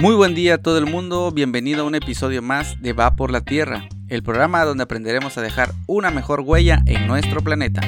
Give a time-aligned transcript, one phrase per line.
[0.00, 3.32] Muy buen día a todo el mundo, bienvenido a un episodio más de Va por
[3.32, 7.80] la Tierra, el programa donde aprenderemos a dejar una mejor huella en nuestro planeta.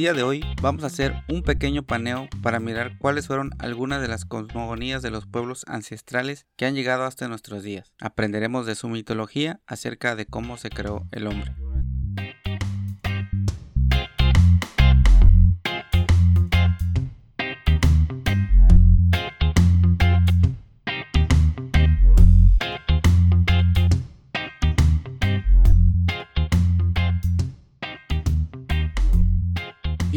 [0.00, 4.08] Día de hoy vamos a hacer un pequeño paneo para mirar cuáles fueron algunas de
[4.08, 7.92] las cosmogonías de los pueblos ancestrales que han llegado hasta nuestros días.
[8.00, 11.54] Aprenderemos de su mitología acerca de cómo se creó el hombre.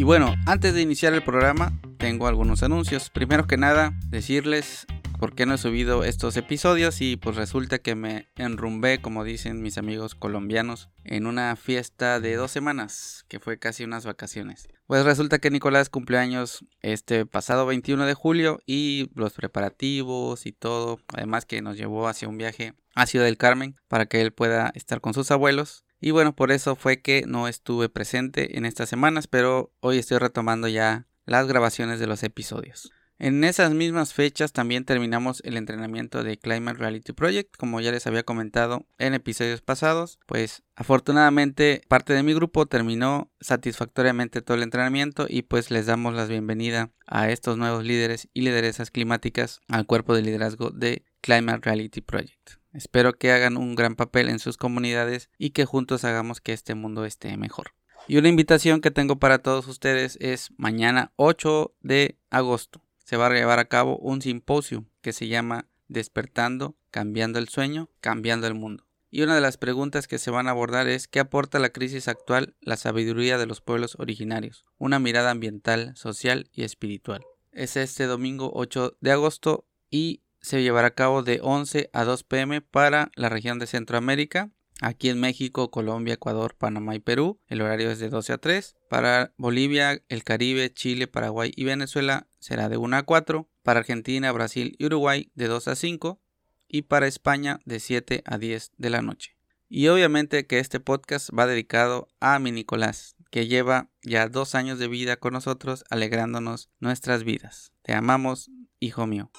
[0.04, 3.10] Y bueno, antes de iniciar el programa, tengo algunos anuncios.
[3.10, 4.86] Primero que nada, decirles
[5.18, 9.62] por qué no he subido estos episodios y pues resulta que me enrumbé, como dicen
[9.62, 14.68] mis amigos colombianos, en una fiesta de dos semanas, que fue casi unas vacaciones.
[14.88, 21.00] Pues resulta que Nicolás cumpleaños este pasado 21 de julio y los preparativos y todo,
[21.14, 24.70] además que nos llevó hacia un viaje a Ciudad del Carmen para que él pueda
[24.76, 28.90] estar con sus abuelos y bueno, por eso fue que no estuve presente en estas
[28.90, 32.92] semanas, pero hoy estoy retomando ya las grabaciones de los episodios.
[33.20, 38.06] En esas mismas fechas también terminamos el entrenamiento de Climate Reality Project, como ya les
[38.06, 44.64] había comentado en episodios pasados, pues afortunadamente parte de mi grupo terminó satisfactoriamente todo el
[44.64, 49.86] entrenamiento y pues les damos la bienvenida a estos nuevos líderes y lideresas climáticas al
[49.86, 52.63] cuerpo de liderazgo de Climate Reality Project.
[52.74, 56.74] Espero que hagan un gran papel en sus comunidades y que juntos hagamos que este
[56.74, 57.74] mundo esté mejor.
[58.08, 62.82] Y una invitación que tengo para todos ustedes es mañana 8 de agosto.
[63.06, 67.90] Se va a llevar a cabo un simposio que se llama Despertando, Cambiando el Sueño,
[68.02, 68.86] Cambiando el Mundo.
[69.12, 72.08] Y una de las preguntas que se van a abordar es ¿qué aporta la crisis
[72.08, 74.66] actual la sabiduría de los pueblos originarios?
[74.80, 77.24] Una mirada ambiental, social y espiritual.
[77.52, 82.24] Es este domingo 8 de agosto y se llevará a cabo de 11 a 2
[82.26, 84.52] pm para la región de Centroamérica.
[84.82, 88.76] Aquí en México, Colombia, Ecuador, Panamá y Perú, el horario es de 12 a 3.
[88.90, 93.50] Para Bolivia, el Caribe, Chile, Paraguay y Venezuela será de 1 a 4.
[93.64, 96.20] Para Argentina, Brasil y Uruguay de 2 a 5.
[96.68, 99.38] Y para España de 7 a 10 de la noche.
[99.70, 104.78] Y obviamente que este podcast va dedicado a mi Nicolás, que lleva ya dos años
[104.78, 107.72] de vida con nosotros alegrándonos nuestras vidas.
[107.82, 109.32] Te amamos, hijo mío.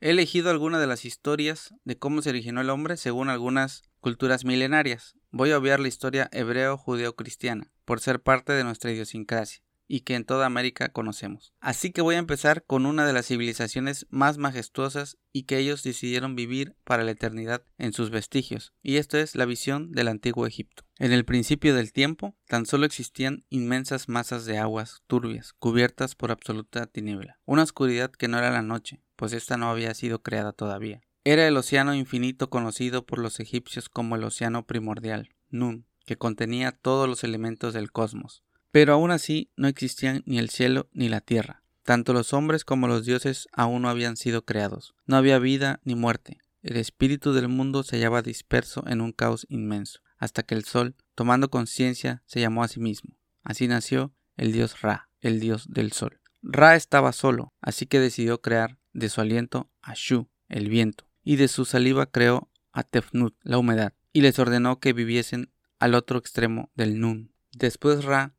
[0.00, 4.44] He elegido algunas de las historias de cómo se originó el hombre según algunas culturas
[4.44, 5.16] milenarias.
[5.32, 10.24] Voy a obviar la historia hebreo-judeo-cristiana, por ser parte de nuestra idiosincrasia y que en
[10.24, 11.52] toda América conocemos.
[11.60, 15.82] Así que voy a empezar con una de las civilizaciones más majestuosas y que ellos
[15.82, 20.46] decidieron vivir para la eternidad en sus vestigios, y esto es la visión del antiguo
[20.46, 20.84] Egipto.
[20.98, 26.30] En el principio del tiempo, tan solo existían inmensas masas de aguas turbias, cubiertas por
[26.30, 30.52] absoluta tiniebla, una oscuridad que no era la noche, pues esta no había sido creada
[30.52, 31.02] todavía.
[31.24, 36.70] Era el océano infinito conocido por los egipcios como el océano primordial, Nun, que contenía
[36.72, 38.44] todos los elementos del cosmos,
[38.76, 41.62] pero aún así no existían ni el cielo ni la tierra.
[41.82, 44.94] Tanto los hombres como los dioses aún no habían sido creados.
[45.06, 46.36] No había vida ni muerte.
[46.62, 50.94] El espíritu del mundo se hallaba disperso en un caos inmenso, hasta que el sol,
[51.14, 53.16] tomando conciencia, se llamó a sí mismo.
[53.42, 56.20] Así nació el dios Ra, el dios del sol.
[56.42, 61.36] Ra estaba solo, así que decidió crear de su aliento a Shu, el viento, y
[61.36, 66.18] de su saliva creó a Tefnut, la humedad, y les ordenó que viviesen al otro
[66.18, 67.32] extremo del Nun.
[67.52, 68.35] Después Ra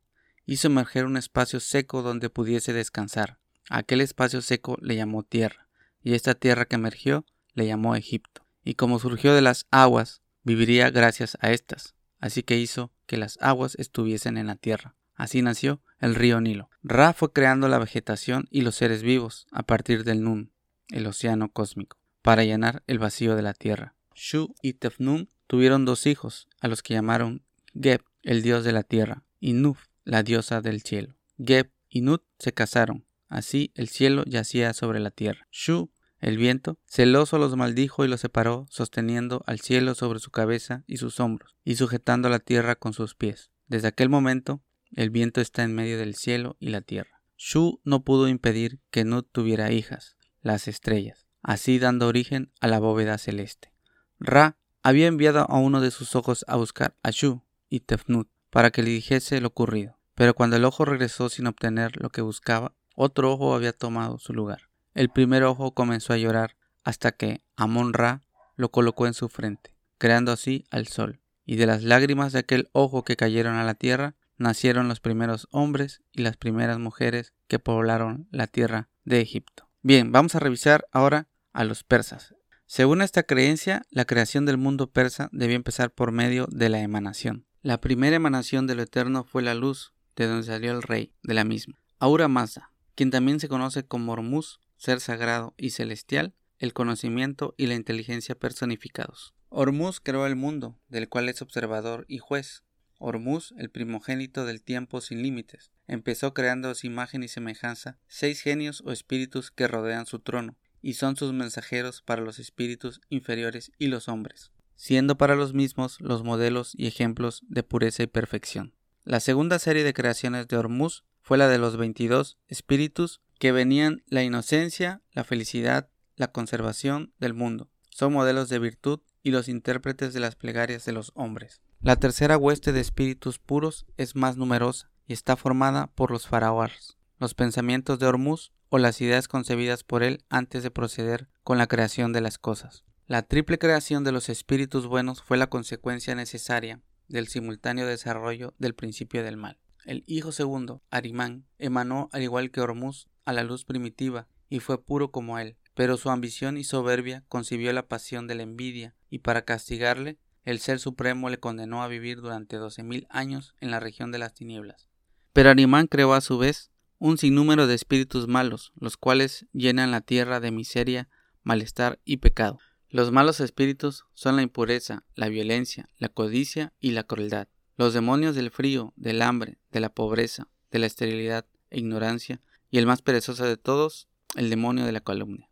[0.47, 3.37] hizo emerger un espacio seco donde pudiese descansar.
[3.69, 5.67] aquel espacio seco le llamó tierra,
[6.01, 8.47] y esta tierra que emergió le llamó Egipto.
[8.63, 11.95] Y como surgió de las aguas, viviría gracias a estas.
[12.19, 14.95] Así que hizo que las aguas estuviesen en la tierra.
[15.15, 16.69] Así nació el río Nilo.
[16.81, 20.51] Ra fue creando la vegetación y los seres vivos a partir del Nun,
[20.89, 23.95] el océano cósmico, para llenar el vacío de la tierra.
[24.15, 27.43] Shu y Tefnun tuvieron dos hijos, a los que llamaron
[27.73, 31.15] Geb, el dios de la tierra, y Nuf, la diosa del cielo.
[31.37, 33.05] Geb y Nut se casaron.
[33.27, 35.47] Así el cielo yacía sobre la tierra.
[35.51, 40.83] Shu, el viento, celoso los maldijo y los separó, sosteniendo al cielo sobre su cabeza
[40.87, 43.51] y sus hombros, y sujetando la tierra con sus pies.
[43.67, 44.61] Desde aquel momento,
[44.93, 47.21] el viento está en medio del cielo y la tierra.
[47.37, 52.79] Shu no pudo impedir que Nut tuviera hijas, las estrellas, así dando origen a la
[52.79, 53.73] bóveda celeste.
[54.19, 58.71] Ra había enviado a uno de sus ojos a buscar a Shu y Tefnut para
[58.71, 62.73] que le dijese lo ocurrido Pero cuando el ojo regresó sin obtener lo que buscaba,
[62.95, 64.63] otro ojo había tomado su lugar.
[64.95, 68.23] El primer ojo comenzó a llorar hasta que Amon Ra
[68.55, 71.21] lo colocó en su frente, creando así al sol.
[71.45, 75.47] Y de las lágrimas de aquel ojo que cayeron a la tierra, nacieron los primeros
[75.51, 79.69] hombres y las primeras mujeres que poblaron la tierra de Egipto.
[79.83, 82.33] Bien, vamos a revisar ahora a los persas.
[82.65, 87.45] Según esta creencia, la creación del mundo persa debió empezar por medio de la emanación.
[87.61, 91.33] La primera emanación de lo eterno fue la luz, de donde salió el rey de
[91.33, 96.73] la misma, Aura Mazda, quien también se conoce como Hormuz, ser sagrado y celestial, el
[96.73, 99.33] conocimiento y la inteligencia personificados.
[99.49, 102.63] Hormuz creó el mundo, del cual es observador y juez.
[102.99, 108.41] Hormuz, el primogénito del tiempo sin límites, empezó creando a su imagen y semejanza seis
[108.41, 113.71] genios o espíritus que rodean su trono, y son sus mensajeros para los espíritus inferiores
[113.77, 118.73] y los hombres, siendo para los mismos los modelos y ejemplos de pureza y perfección.
[119.07, 124.03] La segunda serie de creaciones de Hormuz fue la de los 22 espíritus que venían
[124.07, 125.87] la inocencia, la felicidad,
[126.17, 127.69] la conservación del mundo.
[127.89, 131.61] Son modelos de virtud y los intérpretes de las plegarias de los hombres.
[131.79, 136.97] La tercera hueste de espíritus puros es más numerosa y está formada por los faraones,
[137.17, 141.67] los pensamientos de Hormuz o las ideas concebidas por él antes de proceder con la
[141.67, 142.83] creación de las cosas.
[143.05, 148.75] La triple creación de los espíritus buenos fue la consecuencia necesaria del simultáneo desarrollo del
[148.75, 149.59] principio del mal.
[149.85, 154.83] El hijo segundo, Arimán, emanó al igual que Hormuz a la luz primitiva y fue
[154.83, 159.19] puro como él, pero su ambición y soberbia concibió la pasión de la envidia y
[159.19, 163.79] para castigarle el Ser Supremo le condenó a vivir durante doce mil años en la
[163.79, 164.87] región de las tinieblas.
[165.33, 170.01] Pero Arimán creó a su vez un sinnúmero de espíritus malos, los cuales llenan la
[170.01, 171.09] tierra de miseria,
[171.43, 172.59] malestar y pecado.
[172.89, 177.47] Los malos espíritus son la impureza, la violencia, la codicia y la crueldad.
[177.75, 182.77] Los demonios del frío, del hambre, de la pobreza, de la esterilidad e ignorancia, y
[182.77, 185.49] el más perezoso de todos, el demonio de la calumnia.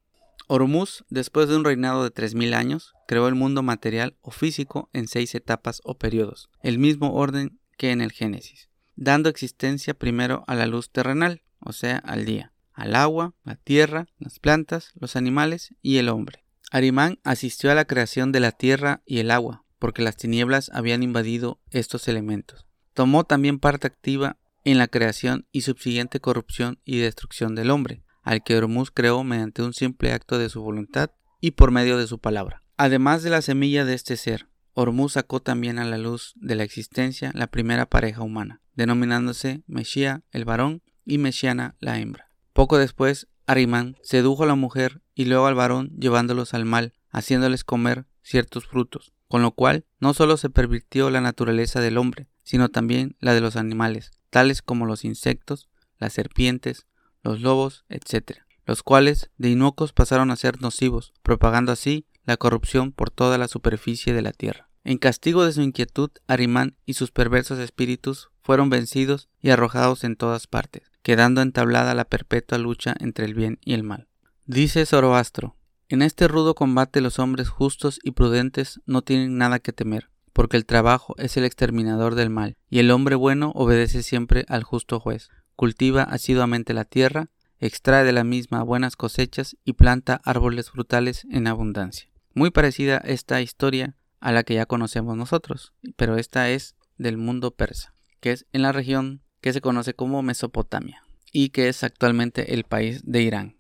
[0.47, 4.89] Hormuz, después de un reinado de tres mil años, creó el mundo material o físico
[4.93, 10.43] en seis etapas o periodos, el mismo orden que en el Génesis dando existencia primero
[10.47, 15.15] a la luz terrenal, o sea, al día, al agua, la tierra, las plantas, los
[15.15, 16.44] animales y el hombre.
[16.75, 21.04] Arimán asistió a la creación de la tierra y el agua, porque las tinieblas habían
[21.04, 22.68] invadido estos elementos.
[22.94, 28.44] Tomó también parte activa en la creación y subsiguiente corrupción y destrucción del hombre, al
[28.44, 32.19] que Hormuz creó mediante un simple acto de su voluntad y por medio de su
[32.19, 32.62] palabra.
[32.75, 36.63] Además de la semilla de este ser, Hormuz sacó también a la luz de la
[36.63, 42.31] existencia la primera pareja humana, denominándose Meshía el varón y Meshiana la hembra.
[42.51, 47.63] Poco después, Arimán sedujo a la mujer y luego al varón llevándolos al mal, haciéndoles
[47.63, 52.69] comer ciertos frutos, con lo cual no solo se pervirtió la naturaleza del hombre, sino
[52.69, 56.85] también la de los animales, tales como los insectos, las serpientes,
[57.23, 62.91] los lobos, etc., los cuales de inocuos pasaron a ser nocivos, propagando así la corrupción
[62.91, 64.69] por toda la superficie de la tierra.
[64.83, 70.15] En castigo de su inquietud, Arimán y sus perversos espíritus fueron vencidos y arrojados en
[70.15, 74.07] todas partes, quedando entablada la perpetua lucha entre el bien y el mal.
[74.47, 75.56] Dice Zoroastro,
[75.89, 80.55] en este rudo combate los hombres justos y prudentes no tienen nada que temer, porque
[80.55, 85.00] el trabajo es el exterminador del mal, y el hombre bueno obedece siempre al justo
[85.00, 91.25] juez, cultiva asiduamente la tierra, extrae de la misma buenas cosechas y planta árboles frutales
[91.31, 92.08] en abundancia.
[92.36, 97.55] Muy parecida esta historia a la que ya conocemos nosotros, pero esta es del mundo
[97.55, 102.53] persa, que es en la región que se conoce como Mesopotamia y que es actualmente
[102.53, 103.54] el país de Irán.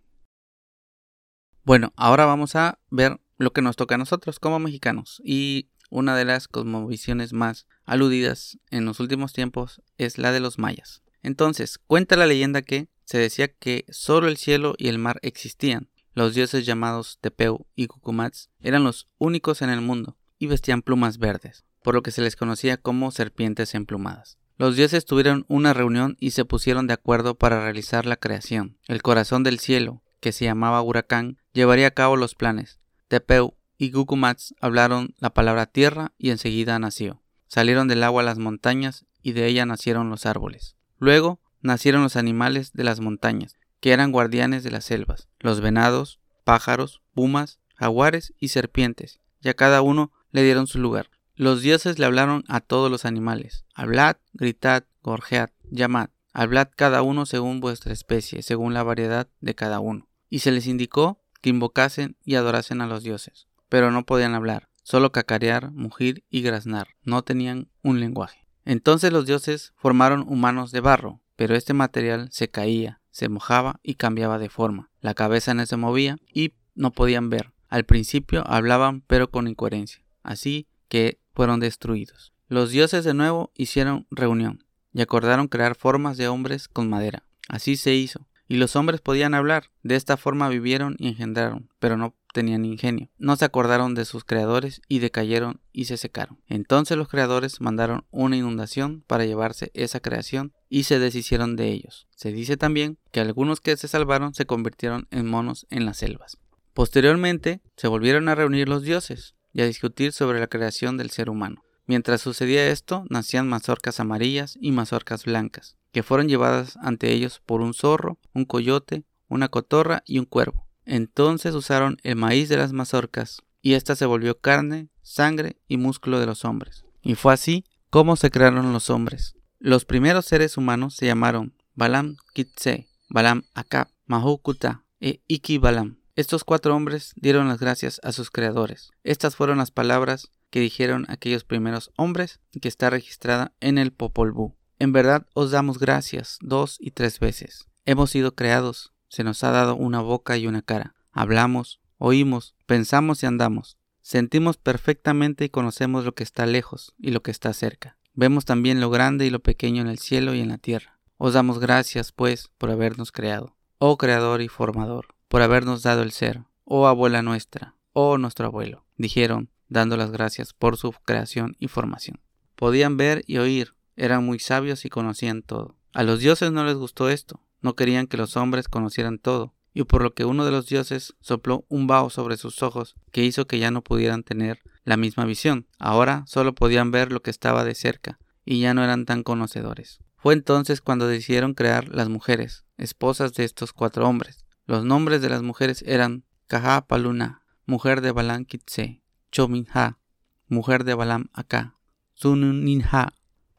[1.65, 6.15] Bueno, ahora vamos a ver lo que nos toca a nosotros como mexicanos y una
[6.15, 11.01] de las cosmovisiones más aludidas en los últimos tiempos es la de los mayas.
[11.23, 15.89] Entonces, cuenta la leyenda que se decía que solo el cielo y el mar existían.
[16.13, 21.17] Los dioses llamados Tepeu y Cucumats eran los únicos en el mundo, y vestían plumas
[21.17, 24.37] verdes, por lo que se les conocía como serpientes emplumadas.
[24.57, 28.77] Los dioses tuvieron una reunión y se pusieron de acuerdo para realizar la creación.
[28.87, 32.79] El corazón del cielo, que se llamaba Huracán, llevaría a cabo los planes.
[33.07, 37.23] Tepeu y Gukumats hablaron la palabra tierra y enseguida nació.
[37.47, 40.75] Salieron del agua las montañas y de ella nacieron los árboles.
[40.99, 46.19] Luego nacieron los animales de las montañas, que eran guardianes de las selvas, los venados,
[46.43, 51.09] pájaros, pumas, jaguares y serpientes, y a cada uno le dieron su lugar.
[51.35, 53.65] Los dioses le hablaron a todos los animales.
[53.73, 56.09] Hablad, gritad, gorjead, llamad.
[56.33, 60.07] Hablad cada uno según vuestra especie, según la variedad de cada uno.
[60.29, 63.45] Y se les indicó que invocasen y adorasen a los dioses.
[63.69, 66.87] Pero no podían hablar, solo cacarear, mugir y graznar.
[67.03, 68.47] No tenían un lenguaje.
[68.63, 73.93] Entonces los dioses formaron humanos de barro, pero este material se caía, se mojaba y
[73.93, 74.89] cambiaba de forma.
[75.01, 77.51] La cabeza no se movía y no podían ver.
[77.67, 82.33] Al principio hablaban pero con incoherencia, así que fueron destruidos.
[82.47, 87.27] Los dioses de nuevo hicieron reunión y acordaron crear formas de hombres con madera.
[87.47, 88.25] Así se hizo.
[88.47, 89.71] Y los hombres podían hablar.
[89.83, 93.09] De esta forma vivieron y engendraron, pero no tenían ingenio.
[93.17, 96.41] No se acordaron de sus creadores y decayeron y se secaron.
[96.47, 102.07] Entonces los creadores mandaron una inundación para llevarse esa creación y se deshicieron de ellos.
[102.15, 106.37] Se dice también que algunos que se salvaron se convirtieron en monos en las selvas.
[106.73, 111.29] Posteriormente se volvieron a reunir los dioses y a discutir sobre la creación del ser
[111.29, 111.63] humano.
[111.87, 117.61] Mientras sucedía esto, nacían mazorcas amarillas y mazorcas blancas, que fueron llevadas ante ellos por
[117.61, 120.67] un zorro, un coyote, una cotorra y un cuervo.
[120.83, 126.19] Entonces usaron el maíz de las mazorcas, y ésta se volvió carne, sangre y músculo
[126.19, 126.83] de los hombres.
[127.01, 129.37] Y fue así como se crearon los hombres.
[129.57, 135.99] Los primeros seres humanos se llamaron Balam Kitse, Balam Akab, Mahukuta e Iki Balam.
[136.17, 138.91] Estos cuatro hombres dieron las gracias a sus creadores.
[139.05, 144.33] Estas fueron las palabras que dijeron aquellos primeros hombres que está registrada en el Popol
[144.33, 144.55] Vuh.
[144.77, 147.67] En verdad os damos gracias dos y tres veces.
[147.85, 150.95] Hemos sido creados, se nos ha dado una boca y una cara.
[151.11, 153.77] Hablamos, oímos, pensamos y andamos.
[154.01, 157.97] Sentimos perfectamente y conocemos lo que está lejos y lo que está cerca.
[158.13, 160.99] Vemos también lo grande y lo pequeño en el cielo y en la tierra.
[161.17, 163.55] Os damos gracias, pues, por habernos creado.
[163.77, 166.43] Oh Creador y Formador, por habernos dado el ser.
[166.65, 172.19] Oh abuela nuestra, oh nuestro abuelo, dijeron, dando las gracias por su creación y formación.
[172.55, 175.77] Podían ver y oír, eran muy sabios y conocían todo.
[175.93, 179.83] A los dioses no les gustó esto, no querían que los hombres conocieran todo, y
[179.83, 183.47] por lo que uno de los dioses sopló un vaho sobre sus ojos, que hizo
[183.47, 185.67] que ya no pudieran tener la misma visión.
[185.79, 189.99] Ahora solo podían ver lo que estaba de cerca, y ya no eran tan conocedores.
[190.17, 194.45] Fue entonces cuando decidieron crear las mujeres, esposas de estos cuatro hombres.
[194.65, 199.99] Los nombres de las mujeres eran Kaha Paluna, mujer de Balam Kitse, Chominha,
[200.47, 201.77] mujer de Balam Aka,
[202.13, 203.13] Sununinha,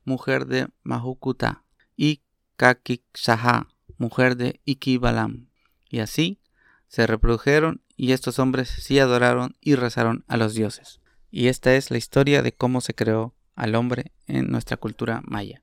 [0.07, 1.65] mujer de Mahukuta,
[1.97, 2.23] y
[2.57, 5.49] Kakiksaha, mujer de Ikibalam.
[5.91, 6.41] Y así
[6.89, 11.01] se reprodujeron y estos hombres sí adoraron y rezaron a los dioses.
[11.31, 15.63] Y esta es la historia de cómo se creó al hombre en nuestra cultura maya.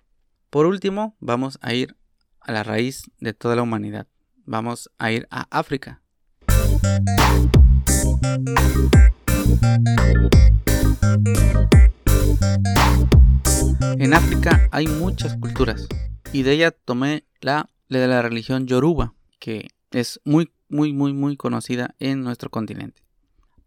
[0.50, 1.96] Por último, vamos a ir
[2.40, 4.08] a la raíz de toda la humanidad.
[4.46, 6.02] Vamos a ir a África.
[13.98, 15.88] En África hay muchas culturas
[16.32, 21.38] y de ella tomé la de la religión yoruba, que es muy, muy, muy, muy
[21.38, 23.03] conocida en nuestro continente.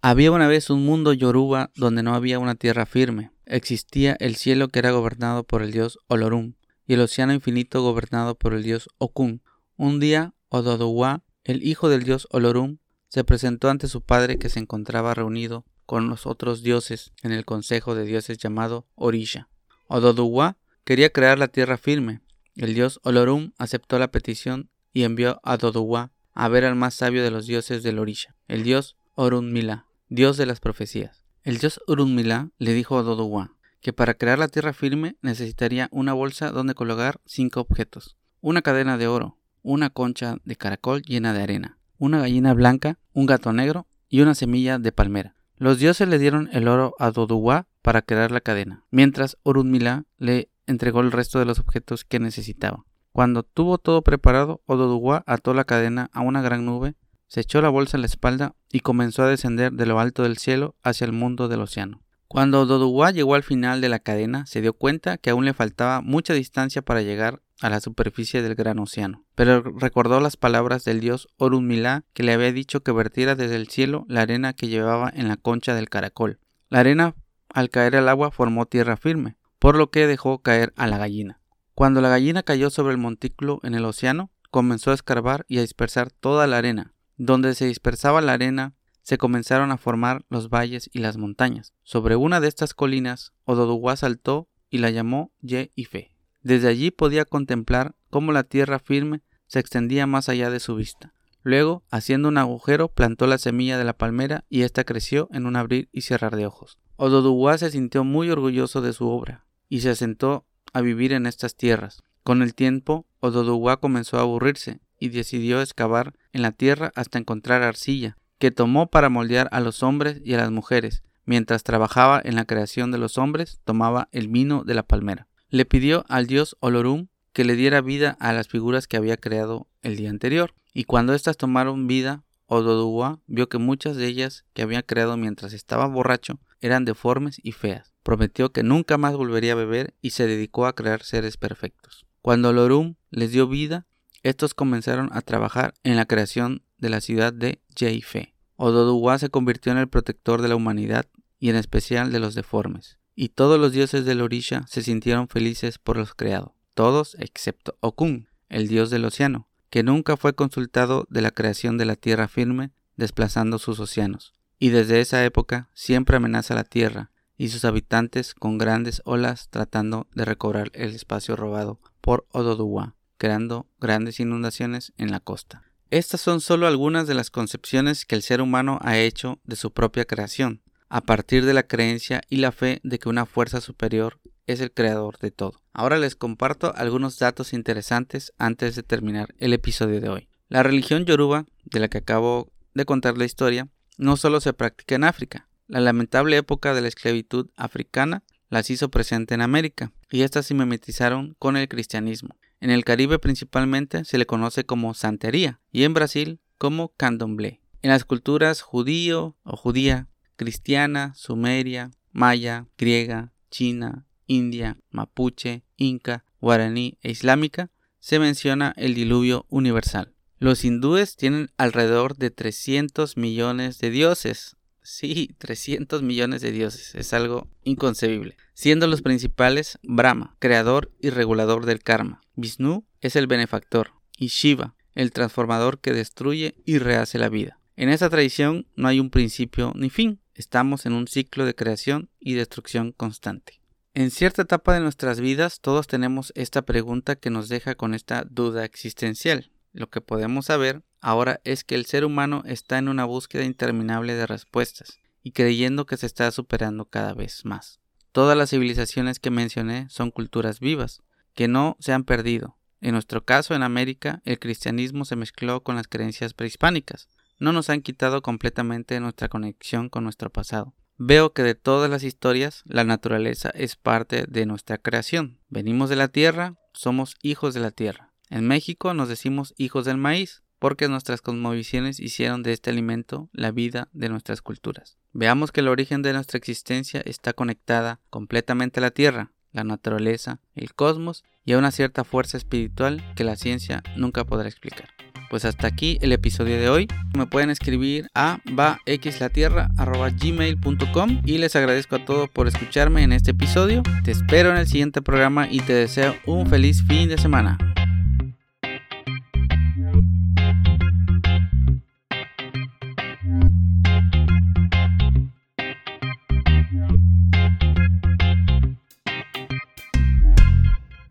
[0.02, 3.30] Había una vez un mundo yoruba donde no había una tierra firme.
[3.44, 6.54] Existía el cielo que era gobernado por el dios Olorum
[6.86, 9.42] y el océano infinito gobernado por el dios Okun.
[9.76, 14.58] Un día, Ododowa, el hijo del dios Olorum, se presentó ante su padre que se
[14.58, 19.48] encontraba reunido con los otros dioses en el consejo de dioses llamado Orisha.
[19.88, 22.20] Ododuwa quería crear la tierra firme.
[22.56, 27.22] El dios Olorum aceptó la petición y envió a Ododuwa a ver al más sabio
[27.22, 31.24] de los dioses del Orisha, el dios Orunmila, dios de las profecías.
[31.42, 36.12] El dios Orunmila le dijo a Ododuwa que para crear la tierra firme necesitaría una
[36.12, 41.42] bolsa donde colocar cinco objetos, una cadena de oro, una concha de caracol llena de
[41.42, 45.36] arena, una gallina blanca, un gato negro y una semilla de palmera.
[45.56, 50.50] Los dioses le dieron el oro a Doduwa para crear la cadena, mientras Orunmila le
[50.66, 52.84] entregó el resto de los objetos que necesitaba.
[53.12, 56.96] Cuando tuvo todo preparado, Ododuwa ató la cadena a una gran nube,
[57.28, 60.36] se echó la bolsa en la espalda y comenzó a descender de lo alto del
[60.36, 62.02] cielo hacia el mundo del océano.
[62.26, 66.00] Cuando Ododuwa llegó al final de la cadena, se dio cuenta que aún le faltaba
[66.00, 69.24] mucha distancia para llegar a la superficie del gran océano.
[69.36, 73.68] Pero recordó las palabras del dios Orunmila que le había dicho que vertiera desde el
[73.68, 76.40] cielo la arena que llevaba en la concha del caracol.
[76.68, 77.14] La arena,
[77.56, 81.40] al caer al agua, formó tierra firme, por lo que dejó caer a la gallina.
[81.74, 85.62] Cuando la gallina cayó sobre el montículo en el océano, comenzó a escarbar y a
[85.62, 86.92] dispersar toda la arena.
[87.16, 91.72] Donde se dispersaba la arena, se comenzaron a formar los valles y las montañas.
[91.82, 96.12] Sobre una de estas colinas, Ododuwa saltó y la llamó Ye Ife.
[96.42, 101.14] Desde allí podía contemplar cómo la tierra firme se extendía más allá de su vista.
[101.42, 105.56] Luego, haciendo un agujero, plantó la semilla de la palmera y ésta creció en un
[105.56, 106.76] abrir y cerrar de ojos.
[106.98, 111.54] Ododuwa se sintió muy orgulloso de su obra y se asentó a vivir en estas
[111.54, 112.02] tierras.
[112.22, 117.62] Con el tiempo, Ododuwa comenzó a aburrirse y decidió excavar en la tierra hasta encontrar
[117.62, 121.02] arcilla, que tomó para moldear a los hombres y a las mujeres.
[121.26, 125.28] Mientras trabajaba en la creación de los hombres, tomaba el vino de la palmera.
[125.48, 129.68] le pidió al dios Olorum que le diera vida a las figuras que había creado
[129.82, 134.62] el día anterior, y cuando éstas tomaron vida, Ododuwa vio que muchas de ellas que
[134.62, 137.92] había creado mientras estaba borracho eran deformes y feas.
[138.02, 142.06] Prometió que nunca más volvería a beber y se dedicó a crear seres perfectos.
[142.22, 143.86] Cuando Olorum les dio vida,
[144.22, 148.34] estos comenzaron a trabajar en la creación de la ciudad de Jeife.
[148.56, 151.06] Ododuwa se convirtió en el protector de la humanidad
[151.38, 155.78] y en especial de los deformes, y todos los dioses del Orisha se sintieron felices
[155.78, 161.22] por los creados, todos excepto Okun, el dios del océano, que nunca fue consultado de
[161.22, 166.54] la creación de la tierra firme, desplazando sus océanos, y desde esa época siempre amenaza
[166.54, 172.26] la tierra y sus habitantes con grandes olas tratando de recobrar el espacio robado por
[172.32, 175.62] Ododuwa, creando grandes inundaciones en la costa.
[175.90, 179.72] Estas son solo algunas de las concepciones que el ser humano ha hecho de su
[179.72, 184.20] propia creación, a partir de la creencia y la fe de que una fuerza superior
[184.46, 185.60] es el creador de todo.
[185.72, 190.28] Ahora les comparto algunos datos interesantes antes de terminar el episodio de hoy.
[190.48, 194.94] La religión yoruba, de la que acabo de contar la historia, no solo se practica
[194.94, 195.48] en África.
[195.66, 200.54] La lamentable época de la esclavitud africana las hizo presente en América, y éstas se
[200.54, 202.36] mimetizaron con el cristianismo.
[202.60, 207.60] En el Caribe principalmente se le conoce como santería y en Brasil como candomblé.
[207.82, 216.98] En las culturas judío o judía, cristiana, sumeria, maya, griega, china, india, mapuche, inca, guaraní
[217.02, 220.15] e islámica se menciona el diluvio universal.
[220.38, 224.56] Los hindúes tienen alrededor de 300 millones de dioses.
[224.82, 226.94] Sí, 300 millones de dioses.
[226.94, 228.36] Es algo inconcebible.
[228.52, 232.20] Siendo los principales Brahma, creador y regulador del karma.
[232.34, 233.92] Vishnu es el benefactor.
[234.18, 237.58] Y Shiva, el transformador que destruye y rehace la vida.
[237.76, 240.20] En esta tradición no hay un principio ni fin.
[240.34, 243.60] Estamos en un ciclo de creación y destrucción constante.
[243.94, 248.24] En cierta etapa de nuestras vidas todos tenemos esta pregunta que nos deja con esta
[248.24, 249.50] duda existencial.
[249.76, 254.14] Lo que podemos saber ahora es que el ser humano está en una búsqueda interminable
[254.14, 257.78] de respuestas y creyendo que se está superando cada vez más.
[258.10, 261.02] Todas las civilizaciones que mencioné son culturas vivas,
[261.34, 262.56] que no se han perdido.
[262.80, 267.10] En nuestro caso, en América, el cristianismo se mezcló con las creencias prehispánicas.
[267.38, 270.72] No nos han quitado completamente nuestra conexión con nuestro pasado.
[270.96, 275.38] Veo que de todas las historias, la naturaleza es parte de nuestra creación.
[275.50, 278.14] Venimos de la tierra, somos hijos de la tierra.
[278.30, 283.52] En México nos decimos hijos del maíz, porque nuestras cosmovisiones hicieron de este alimento la
[283.52, 284.98] vida de nuestras culturas.
[285.12, 290.40] Veamos que el origen de nuestra existencia está conectada completamente a la Tierra, la naturaleza,
[290.54, 294.88] el cosmos y a una cierta fuerza espiritual que la ciencia nunca podrá explicar.
[295.30, 296.86] Pues hasta aquí el episodio de hoy.
[297.16, 303.82] Me pueden escribir a vaxlatierra.gmail.com y les agradezco a todos por escucharme en este episodio.
[304.04, 307.58] Te espero en el siguiente programa y te deseo un feliz fin de semana.